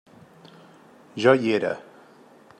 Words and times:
Jo 1.25 1.37
hi 1.43 1.55
era. 1.61 1.73